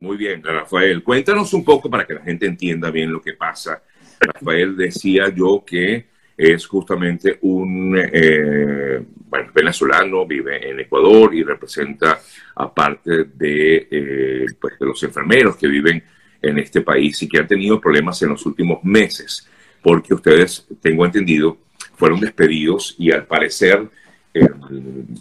[0.00, 1.02] Muy bien, Rafael.
[1.02, 3.82] Cuéntanos un poco para que la gente entienda bien lo que pasa.
[4.20, 9.04] Rafael decía yo que es justamente un eh,
[9.52, 12.20] venezolano, vive en Ecuador y representa
[12.54, 16.00] a parte de, eh, pues, de los enfermeros que viven
[16.40, 19.48] en este país y que han tenido problemas en los últimos meses,
[19.82, 21.58] porque ustedes, tengo entendido,
[21.96, 23.88] fueron despedidos y al parecer,
[24.32, 24.48] eh,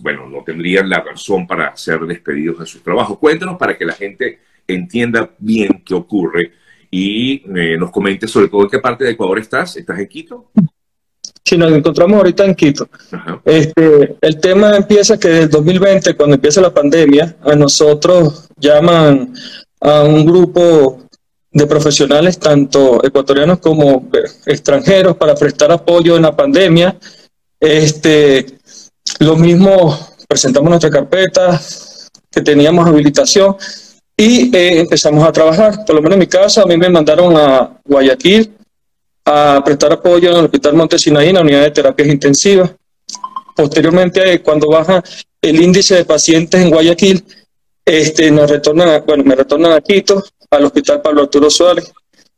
[0.01, 3.19] bueno, no tendrían la razón para ser despedidos de su trabajo.
[3.19, 6.51] Cuéntanos para que la gente entienda bien qué ocurre
[6.91, 9.75] y eh, nos comente sobre todo en qué parte de Ecuador estás.
[9.77, 10.51] ¿Estás en Quito?
[11.43, 12.89] Sí, nos encontramos ahorita en Quito.
[13.45, 19.33] Este, el tema empieza que desde 2020, cuando empieza la pandemia, a nosotros llaman
[19.79, 21.03] a un grupo
[21.51, 24.09] de profesionales, tanto ecuatorianos como
[24.45, 26.97] extranjeros, para prestar apoyo en la pandemia.
[27.59, 28.45] Este,
[29.19, 29.97] lo mismo,
[30.27, 31.59] presentamos nuestra carpeta,
[32.29, 33.55] que teníamos habilitación,
[34.17, 35.85] y eh, empezamos a trabajar.
[35.85, 38.51] Por lo menos en mi casa, a mí me mandaron a Guayaquil
[39.23, 42.71] a prestar apoyo en el Hospital Montesinaí, en la unidad de terapias intensivas.
[43.55, 45.03] Posteriormente, cuando baja
[45.41, 47.23] el índice de pacientes en Guayaquil,
[47.85, 51.91] este, nos retornan, bueno, me retornan a Quito, al Hospital Pablo Arturo Suárez,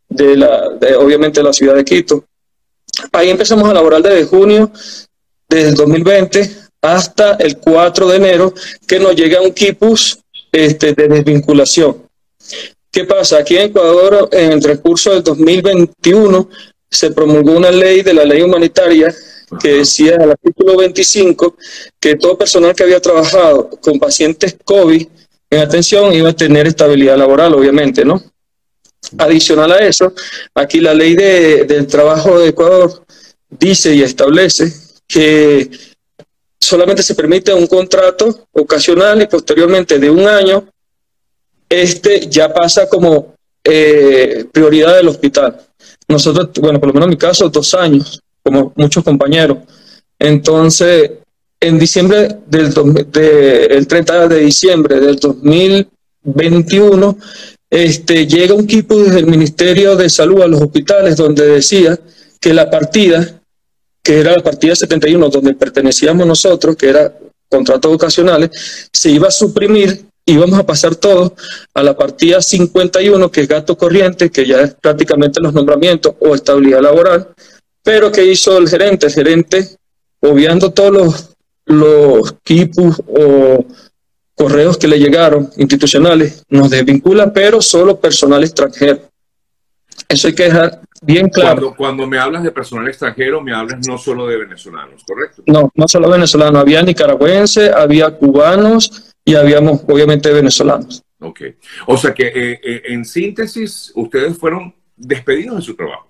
[0.09, 2.25] de la, obviamente de la ciudad de Quito.
[3.13, 4.71] Ahí empezamos a laborar desde junio,
[5.47, 8.53] desde el 2020 hasta el 4 de enero,
[8.87, 10.19] que nos llega un quipus
[10.51, 12.03] este, de desvinculación.
[12.91, 13.37] ¿Qué pasa?
[13.37, 16.49] Aquí en Ecuador, en el transcurso del 2021,
[16.89, 19.13] se promulgó una ley de la ley humanitaria
[19.61, 21.55] que decía en el artículo 25
[21.99, 25.07] que todo personal que había trabajado con pacientes COVID
[25.51, 28.23] en atención iba a tener estabilidad laboral, obviamente, ¿no?
[29.17, 30.13] Adicional a eso,
[30.53, 33.05] aquí la ley de, del trabajo de Ecuador
[33.49, 34.71] dice y establece
[35.07, 35.69] que
[36.69, 40.65] solamente se permite un contrato ocasional y posteriormente de un año,
[41.67, 45.59] este ya pasa como eh, prioridad del hospital.
[46.07, 49.57] Nosotros, bueno, por lo menos en mi caso, dos años, como muchos compañeros.
[50.19, 51.11] Entonces,
[51.59, 52.71] en diciembre del
[53.71, 57.17] el 30 de diciembre del 2021,
[57.71, 61.99] este, llega un equipo desde el Ministerio de Salud a los hospitales donde decía
[62.39, 63.38] que la partida
[64.09, 67.15] que era la partida 71, donde pertenecíamos nosotros, que era
[67.47, 71.35] contratos ocasionales, se iba a suprimir, íbamos a pasar todo
[71.75, 76.33] a la partida 51, que es gasto corriente, que ya es prácticamente los nombramientos o
[76.33, 77.27] estabilidad laboral,
[77.83, 79.05] pero ¿qué hizo el gerente?
[79.05, 79.77] El gerente,
[80.21, 81.29] obviando todos los,
[81.65, 83.63] los equipos o
[84.33, 89.01] correos que le llegaron institucionales, nos desvincula, pero solo personal extranjero.
[90.07, 91.73] Eso hay que dejar bien claro.
[91.75, 95.43] Cuando, me hablas de personal extranjero, me hablas no solo de venezolanos, ¿correcto?
[95.45, 101.03] No, no solo venezolanos, había nicaragüenses, había cubanos y habíamos obviamente venezolanos.
[101.21, 101.41] Ok,
[101.87, 106.07] o sea que eh, eh, en síntesis, ustedes fueron despedidos de su trabajo.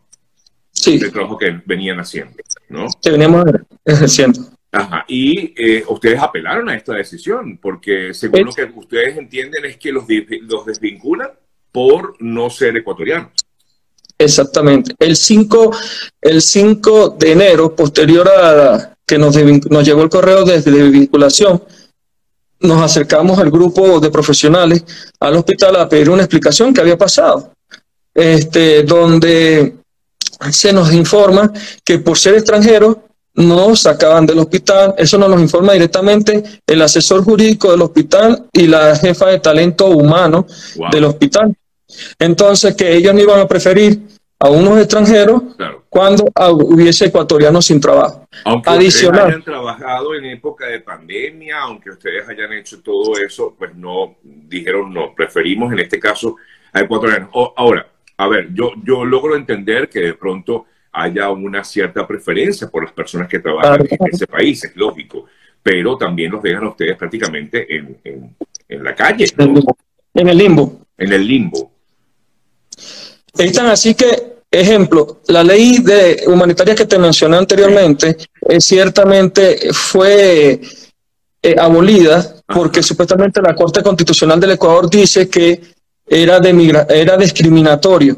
[0.71, 0.97] Sí.
[0.97, 2.35] Del trabajo que venían haciendo,
[2.69, 2.87] ¿no?
[3.01, 3.45] Que veníamos
[3.83, 4.41] ejerciendo.
[4.71, 9.77] Ajá, y eh, ustedes apelaron a esta decisión, porque según lo que ustedes entienden es
[9.77, 10.05] que los,
[10.41, 11.31] los desvinculan
[11.71, 13.31] por no ser ecuatorianos.
[14.19, 14.93] Exactamente.
[14.99, 15.71] El 5,
[16.21, 19.35] el 5 de enero, posterior a que nos,
[19.69, 20.59] nos llegó el correo de,
[20.89, 21.63] vinculación,
[22.59, 24.83] nos acercamos al grupo de profesionales
[25.21, 27.53] al hospital a pedir una explicación que había pasado,
[28.13, 29.77] este, donde
[30.51, 31.51] se nos informa
[31.83, 32.97] que por ser extranjeros
[33.35, 38.67] nos sacaban del hospital, eso nos lo informa directamente el asesor jurídico del hospital y
[38.67, 40.45] la jefa de talento humano
[40.91, 41.55] del hospital.
[42.17, 43.99] Entonces, que ellos no iban a preferir
[44.39, 45.43] a unos extranjeros
[45.89, 46.25] cuando
[46.63, 48.27] hubiese ecuatorianos sin trabajo.
[48.45, 53.55] Aunque Adicional, ustedes hayan trabajado en época de pandemia, aunque ustedes hayan hecho todo eso,
[53.57, 56.37] pues no, dijeron no, preferimos en este caso
[56.71, 57.29] a ecuatorianos.
[57.57, 62.83] ahora, a ver, yo, yo logro entender que de pronto haya una cierta preferencia por
[62.83, 65.25] las personas que trabajan en ese país, es lógico,
[65.61, 67.97] pero también los dejan a ustedes prácticamente en,
[68.67, 69.25] en, la calle.
[70.13, 70.81] En el limbo.
[70.97, 71.78] En el limbo.
[73.37, 78.17] Están así que, ejemplo, la ley de humanitaria que te mencioné anteriormente,
[78.47, 80.59] eh, ciertamente fue
[81.41, 85.61] eh, abolida porque supuestamente la Corte Constitucional del Ecuador dice que
[86.05, 88.17] era, de era discriminatorio,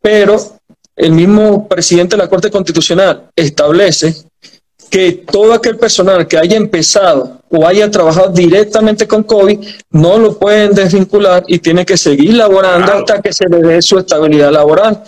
[0.00, 0.58] pero
[0.96, 4.14] el mismo presidente de la Corte Constitucional establece
[4.90, 9.58] que todo aquel personal que haya empezado o haya trabajado directamente con COVID
[9.90, 13.98] no lo pueden desvincular y tiene que seguir laborando hasta que se le dé su
[13.98, 15.02] estabilidad laboral.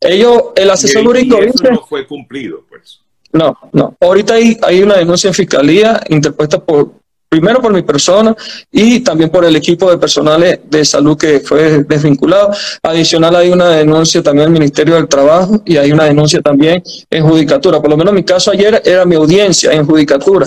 [0.00, 1.38] Ellos, el asesor jurídico
[1.70, 3.00] no fue cumplido, pues.
[3.32, 3.96] No, no.
[4.00, 8.36] Ahorita hay, hay una denuncia en fiscalía interpuesta por primero por mi persona
[8.70, 12.50] y también por el equipo de personales de salud que fue desvinculado.
[12.82, 17.26] Adicional hay una denuncia también al Ministerio del Trabajo y hay una denuncia también en
[17.26, 17.80] judicatura.
[17.80, 20.46] Por lo menos mi caso ayer era mi audiencia en judicatura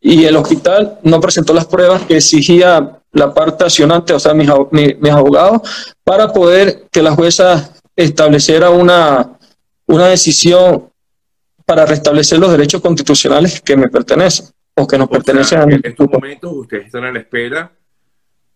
[0.00, 4.48] y el hospital no presentó las pruebas que exigía la parte accionante, o sea, mis,
[4.72, 9.38] mis abogados, para poder que la jueza estableciera una,
[9.86, 10.90] una decisión
[11.66, 16.08] para restablecer los derechos constitucionales que me pertenecen o que nos pertenecen a En estos
[16.08, 17.72] momentos ustedes están a la espera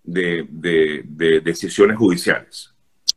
[0.03, 2.72] de, de, decisiones judiciales.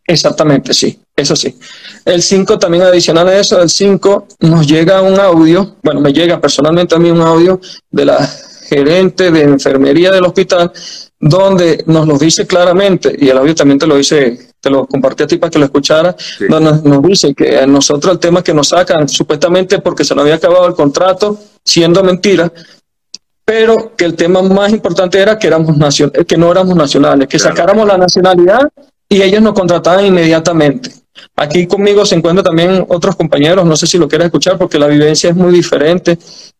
[0.08, 1.58] Exactamente, sí, eso sí.
[2.04, 6.40] El 5 también adicional a eso, el 5 nos llega un audio, bueno, me llega
[6.40, 7.60] personalmente a mí un audio
[7.90, 8.30] de la
[8.68, 10.72] gerente de enfermería del hospital
[11.20, 15.24] donde nos lo dice claramente, y el audio también te lo dice, te lo compartí
[15.24, 16.16] a ti para que lo escuchara,
[16.50, 20.22] donde nos, dice que a nosotros el tema que nos sacan, supuestamente porque se nos
[20.22, 22.52] había acabado el contrato, siendo mentira,
[23.44, 25.78] pero que el tema más importante era que, éramos
[26.28, 28.70] que no éramos nacionales, que sacáramos la nacionalidad
[29.10, 30.92] y ellos nos contrataban inmediatamente.
[31.36, 34.88] Aquí conmigo se encuentran también otros compañeros, no sé si lo quieres escuchar porque la
[34.88, 36.18] vivencia es muy diferente.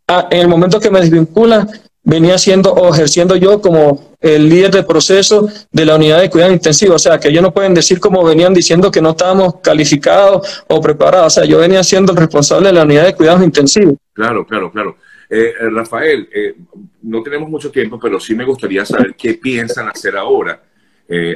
[0.08, 1.68] Ah, en el momento que me desvinculan,
[2.04, 6.54] venía siendo o ejerciendo yo como el líder de proceso de la unidad de cuidado
[6.54, 6.96] intensivo.
[6.96, 10.80] O sea, que ellos no pueden decir como venían diciendo que no estábamos calificados o
[10.80, 11.28] preparados.
[11.28, 13.96] O sea, yo venía siendo el responsable de la unidad de cuidados intensivos.
[14.14, 14.98] Claro, claro, claro.
[15.30, 16.56] Eh, Rafael, eh,
[17.02, 20.62] no tenemos mucho tiempo, pero sí me gustaría saber qué piensan hacer ahora.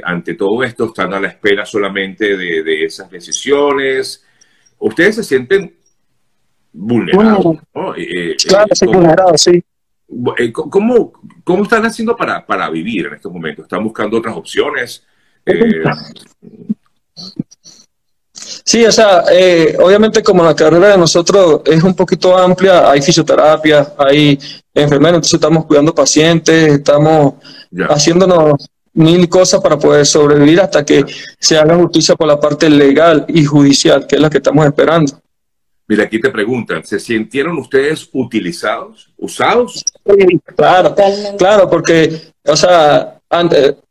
[0.04, 4.24] Ante todo esto, están a la espera solamente de, esas decisiones.
[4.78, 5.74] ¿Ustedes se sienten
[6.72, 7.58] vulnerados?
[8.46, 9.62] claro, sí, vulnerados, sí.
[10.38, 11.12] Eh, ¿Cómo,
[11.44, 13.64] cómo están haciendo para, para vivir en estos momentos?
[13.64, 15.04] ¿Están buscando otras opciones?
[15.46, 15.82] Eh,
[18.32, 23.00] sí, o sea, eh, obviamente como la carrera de nosotros es un poquito amplia, hay
[23.00, 24.36] fisioterapia, hay
[24.74, 27.34] enfermeros, entonces estamos cuidando pacientes, estamos
[27.88, 28.68] haciéndonos
[29.00, 31.04] mil cosas para poder sobrevivir hasta que
[31.38, 35.20] se haga justicia por la parte legal y judicial, que es la que estamos esperando.
[35.88, 39.84] Mira, aquí te preguntan, ¿se sintieron ustedes utilizados, usados?
[40.54, 40.94] Claro,
[41.36, 43.18] claro, porque, o sea,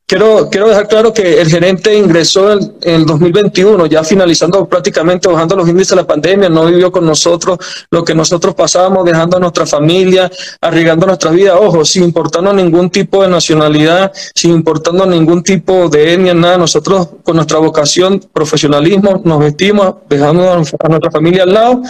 [0.10, 5.56] quiero, quiero dejar claro que el gerente ingresó en, el 2021, ya finalizando prácticamente, bajando
[5.56, 7.60] los índices de la pandemia, no vivió con nosotros
[7.92, 10.30] lo que nosotros pasábamos, dejando a nuestra familia,
[10.60, 16.14] arriesgando nuestra vida, ojo, sin importarnos ningún tipo de nacionalidad, sin importarnos ningún tipo de
[16.14, 21.84] etnia, nada, nosotros con nuestra vocación, profesionalismo, nos vestimos, dejando a nuestra familia al lado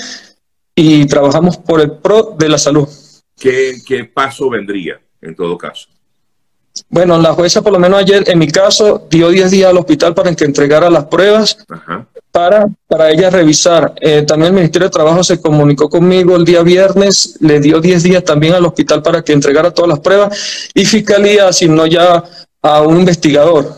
[0.76, 2.88] y trabajamos por el pro de la salud.
[3.40, 5.88] ¿Qué, qué paso vendría en todo caso?
[6.90, 10.14] Bueno, la jueza, por lo menos ayer, en mi caso, dio 10 días al hospital
[10.14, 11.58] para que entregara las pruebas
[12.32, 13.94] para, para ella revisar.
[14.02, 18.04] Eh, también el Ministerio de Trabajo se comunicó conmigo el día viernes, le dio 10
[18.04, 22.24] días también al hospital para que entregara todas las pruebas y Fiscalía asignó ya
[22.62, 23.74] a un investigador,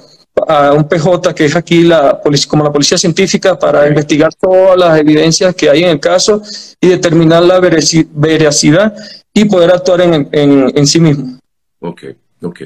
[0.47, 4.99] a un PJ que es aquí la como la policía científica para investigar todas las
[4.99, 6.41] evidencias que hay en el caso
[6.79, 8.93] y determinar la veracidad
[9.33, 11.39] y poder actuar en, en, en sí mismo.
[11.79, 12.03] Ok,
[12.41, 12.61] ok.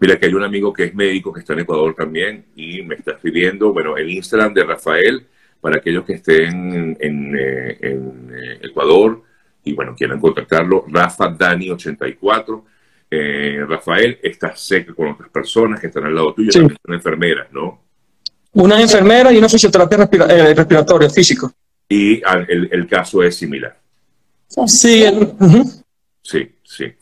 [0.00, 2.96] Mira que hay un amigo que es médico que está en Ecuador también y me
[2.96, 5.26] está escribiendo, bueno, el Instagram de Rafael,
[5.60, 9.22] para aquellos que estén en, eh, eh, Ecuador
[9.64, 12.62] y bueno, quieran contactarlo, Rafa Dani84.
[13.10, 17.46] Eh, Rafael, está cerca con otras personas que están al lado tuyo, también son enfermeras,
[17.50, 17.80] ¿no?
[18.52, 20.06] Una enfermera y una fisioterapia
[20.54, 21.50] respiratoria, físico.
[21.88, 23.78] Y el, caso es similar.
[24.66, 25.04] Sí,
[26.22, 26.92] sí, sí.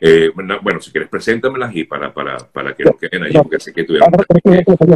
[0.00, 3.72] Eh, bueno, si quieres, preséntamelas y para, para, para que nos queden allí, porque sé
[3.72, 4.10] que tuvieron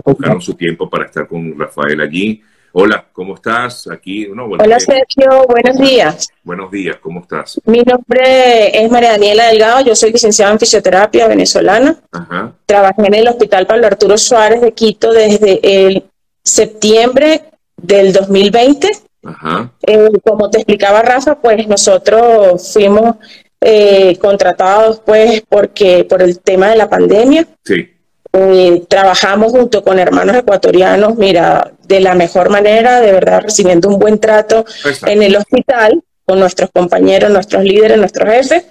[0.04, 2.42] buscaron su tiempo para estar con Rafael allí.
[2.74, 3.86] Hola, ¿cómo estás?
[3.88, 6.28] Aquí, Hola Sergio, buenos días.
[6.42, 7.60] Buenos días, ¿cómo estás?
[7.66, 11.96] Mi nombre es María Daniela Delgado, yo soy licenciada en fisioterapia venezolana.
[12.10, 12.54] Ajá.
[12.64, 16.04] Trabajé en el Hospital Pablo Arturo Suárez de Quito desde el
[16.42, 17.42] septiembre
[17.76, 18.90] del 2020.
[19.24, 19.70] Ajá.
[19.86, 23.16] Eh, como te explicaba Rafa, pues nosotros fuimos
[23.62, 27.46] eh, contratados pues porque por el tema de la pandemia.
[27.64, 27.88] Sí.
[28.34, 33.98] Eh, trabajamos junto con hermanos ecuatorianos, mira, de la mejor manera, de verdad recibiendo un
[33.98, 34.64] buen trato
[35.06, 38.64] en el hospital con nuestros compañeros, nuestros líderes, nuestros jefes,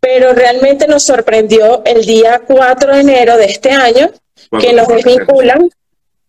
[0.00, 4.10] pero realmente nos sorprendió el día 4 de enero de este año
[4.58, 5.70] que nos desvinculan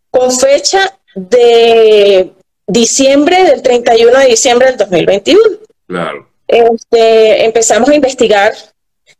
[0.09, 2.33] con fecha de
[2.67, 5.41] diciembre del 31 de diciembre del 2021.
[5.87, 6.27] Claro.
[6.47, 8.53] Este, empezamos a investigar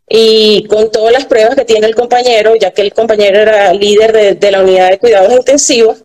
[0.07, 4.37] y con todas las pruebas que tiene el compañero, ya que el compañero era líder
[4.37, 6.03] de, la unidad de cuidados intensivos,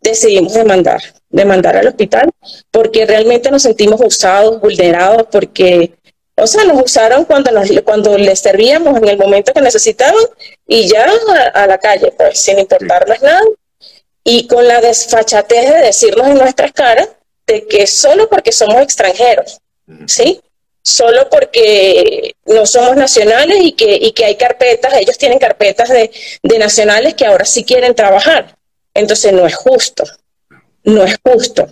[0.00, 2.30] decidimos demandar, demandar al hospital,
[2.70, 5.92] porque realmente nos sentimos usados, vulnerados, porque
[6.38, 10.22] O sea, nos usaron cuando, nos, cuando les servíamos en el momento que necesitaban
[10.66, 11.06] y ya
[11.54, 13.40] a, la calle, pues sin importarles nada.
[14.22, 17.08] Y con la desfachatez de decirnos en nuestras caras
[17.46, 19.60] de que solo porque somos extranjeros,
[20.06, 20.40] ¿sí?
[20.86, 26.12] Solo porque no somos nacionales y que, y que hay carpetas, ellos tienen carpetas de,
[26.42, 28.56] de nacionales que ahora sí quieren trabajar.
[28.94, 30.04] Entonces no es justo,
[30.84, 31.68] no es justo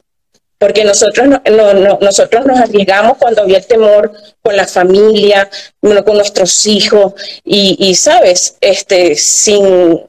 [0.64, 6.64] porque nosotros, no, nosotros nos arriesgamos cuando había el temor con la familia, con nuestros
[6.66, 7.12] hijos,
[7.44, 10.00] y, sabes, este, sin,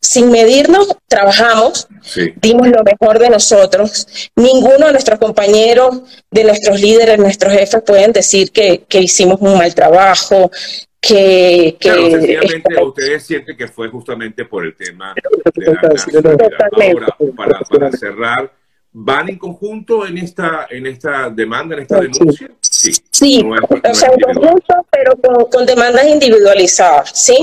[0.00, 1.88] sin medirnos, trabajamos,
[2.36, 4.30] dimos lo mejor de nosotros.
[4.36, 9.74] Ninguno de nuestros compañeros, de nuestros líderes, nuestros jefes pueden decir que, hicimos un mal
[9.74, 10.50] trabajo,
[11.00, 11.76] que...
[11.80, 15.14] que ustedes sienten que fue justamente por el tema
[15.54, 15.80] de la
[16.92, 18.52] Ahora, para, para cerrar.
[18.94, 22.50] Van en conjunto en esta, en esta demanda, en esta denuncia?
[22.60, 25.16] Sí, sí en conjunto, pero
[25.50, 27.38] con, demandas individualizadas, ¿sí?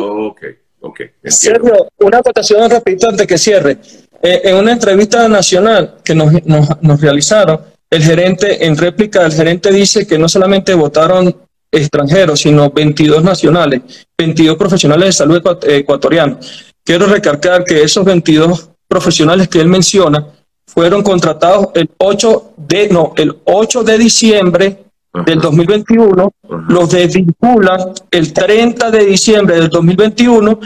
[0.82, 1.96] Ok, ok.
[2.00, 3.78] una votación repito antes que cierre.
[4.22, 9.32] Eh, en una entrevista nacional que nos, nos, nos realizaron, el gerente, en réplica, el
[9.32, 11.36] gerente dice que no solamente votaron
[11.72, 13.82] extranjeros, sino 22 nacionales,
[14.18, 16.74] 22 profesionales de salud ecuatorianos.
[16.84, 20.28] Quiero recalcar que esos 22 profesionales que él menciona
[20.68, 24.78] fueron contratados el 8 de, no, el 8 de diciembre
[25.26, 26.34] del 2021,
[26.68, 30.60] los desvinculan el 30 de diciembre del 2021,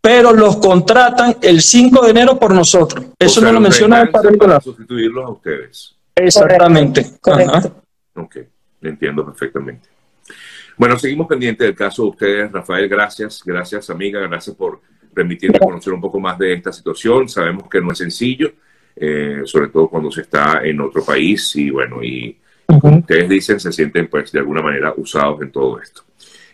[0.00, 3.06] pero los contratan el 5 de enero por nosotros.
[3.18, 5.96] Eso no lo menciona el Para sustituirlos a ustedes.
[6.14, 7.06] Exactamente.
[8.14, 8.36] Ok,
[8.82, 9.88] entiendo perfectamente.
[10.76, 12.88] Bueno, seguimos pendientes del caso de ustedes, Rafael.
[12.88, 14.80] Gracias, gracias amiga, gracias por
[15.12, 17.28] permitirme conocer un poco más de esta situación.
[17.28, 18.52] Sabemos que no es sencillo
[18.96, 22.36] eh, sobre todo cuando se está en otro país y bueno, y
[22.78, 26.02] como ustedes dicen, se sienten pues de alguna manera usados en todo esto.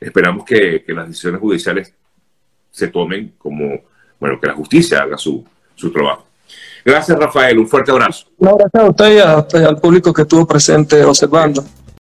[0.01, 1.93] Esperamos que, las decisiones judiciales
[2.71, 3.81] se tomen como,
[4.21, 5.45] bueno, que la justicia haga su,
[5.75, 6.27] su trabajo.
[6.85, 7.59] Gracias, Rafael.
[7.59, 8.27] Un fuerte abrazo.
[8.39, 11.65] No, gracias a usted y al público que estuvo presente observando.